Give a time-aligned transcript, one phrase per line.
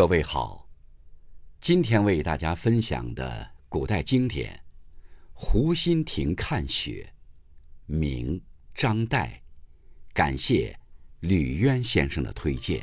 [0.00, 0.66] 各位好，
[1.60, 4.50] 今天为大家分享的古代经典
[5.34, 7.12] 《湖心亭看雪》，
[7.84, 8.40] 明
[8.74, 9.28] 张岱，
[10.14, 10.74] 感谢
[11.20, 12.82] 吕渊先生的推荐。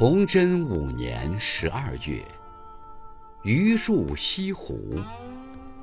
[0.00, 2.22] 崇祯五年十二月，
[3.42, 4.94] 余住西湖，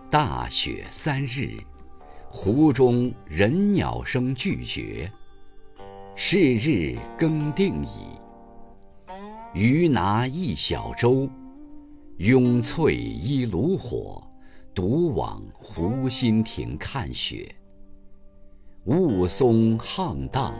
[0.09, 1.52] 大雪三日，
[2.27, 5.08] 湖中人鸟声俱绝。
[6.16, 8.17] 是日更定矣。
[9.53, 11.30] 余拿一小舟，
[12.17, 14.27] 拥翠依炉火，
[14.73, 17.53] 独往湖心亭看雪。
[18.86, 20.55] 雾凇沆荡，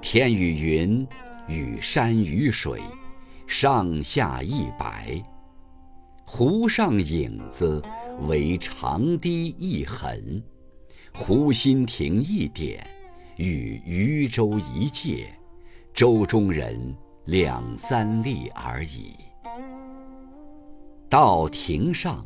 [0.00, 1.06] 天与云。
[1.50, 2.80] 与山与水，
[3.44, 5.20] 上下一白。
[6.24, 7.82] 湖上影子
[8.28, 10.40] 为长堤一痕，
[11.12, 12.86] 湖心亭一点，
[13.36, 15.26] 与渔舟一芥，
[15.92, 19.14] 舟中人两三粒而已。
[21.08, 22.24] 到亭上，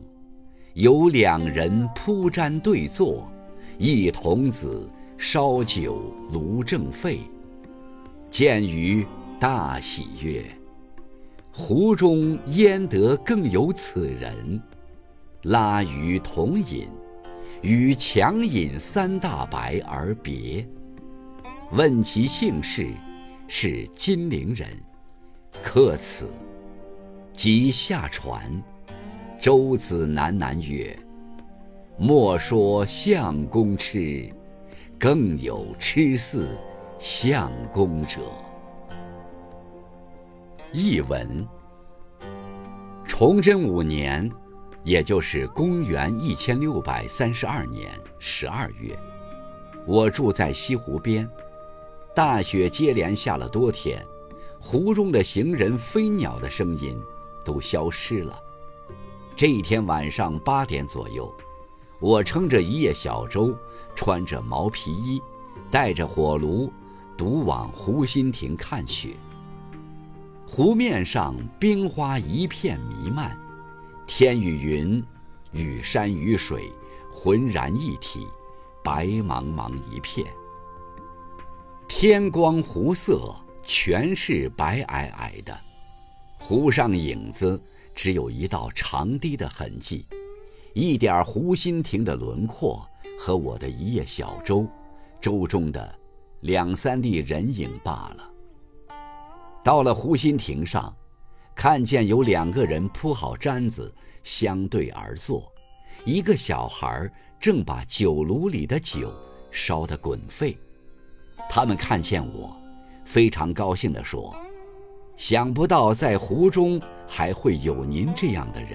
[0.75, 3.33] 有两人铺毡对坐，
[3.79, 7.21] 一童子烧酒炉正沸。
[8.35, 9.07] 见于，
[9.39, 10.43] 大喜曰
[11.55, 14.61] ：“湖中焉得更有此人？”
[15.43, 16.89] 拉余同饮，
[17.63, 20.67] 与强饮三大白而别。
[21.71, 22.89] 问其姓氏，
[23.47, 24.69] 是金陵人。
[25.63, 26.29] 客此，
[27.35, 28.61] 即下船。
[29.41, 30.99] 舟子喃喃曰
[31.97, 34.29] ：“莫说相公痴，
[34.99, 36.49] 更有痴似。”
[37.07, 38.23] 相公者，
[40.73, 41.47] 译文：
[43.07, 44.33] 崇祯五年，
[44.85, 48.99] 也就是公元一千六百三十二年十二月，
[49.87, 51.29] 我住在西湖边，
[52.15, 54.03] 大雪接连下了多天，
[54.59, 56.99] 湖中的行人、飞鸟的声音
[57.45, 58.35] 都消失了。
[59.37, 61.31] 这一天晚上八点左右，
[62.01, 63.55] 我撑着一叶小舟，
[63.95, 65.21] 穿着毛皮衣，
[65.71, 66.73] 带着火炉。
[67.17, 69.15] 独往湖心亭看雪。
[70.47, 73.37] 湖面上冰花一片弥漫，
[74.07, 75.05] 天与云，
[75.53, 76.71] 与山与水，
[77.13, 78.27] 浑然一体，
[78.85, 80.27] 白茫茫一片。
[81.89, 85.59] 天光湖色全是白皑皑的，
[86.39, 87.61] 湖上影子
[87.95, 90.07] 只有一道长堤的痕迹，
[90.73, 92.87] 一点湖心亭的轮廓
[93.19, 94.67] 和我的一叶小舟，
[95.21, 95.99] 舟中的。
[96.45, 98.31] 两三粒人影罢了。
[99.63, 100.95] 到了湖心亭上，
[101.55, 103.91] 看见有两个人铺好毡子，
[104.23, 105.51] 相对而坐，
[106.05, 107.11] 一个小孩
[107.41, 109.11] 正把酒炉里的酒
[109.51, 110.55] 烧得滚沸。
[111.49, 112.55] 他们看见我，
[113.07, 114.37] 非常高兴地说
[115.17, 116.79] ：“想不到在湖中
[117.09, 118.73] 还会有您这样的人。”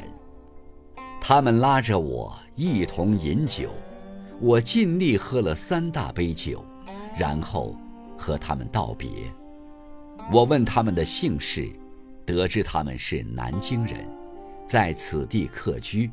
[1.21, 3.69] 他们拉着我一同饮酒，
[4.41, 6.65] 我尽力喝了三大杯酒。
[7.17, 7.75] 然后
[8.17, 9.09] 和他们道别。
[10.31, 11.69] 我问他们的姓氏，
[12.25, 14.07] 得知他们是南京人，
[14.67, 16.11] 在此地客居。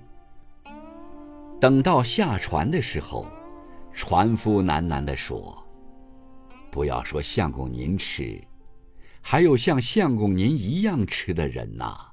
[1.60, 3.26] 等到下船的时候，
[3.92, 5.56] 船夫喃喃地说
[6.70, 8.42] ：“不要说相公您吃，
[9.20, 12.08] 还有像相公您一样吃的人呐。”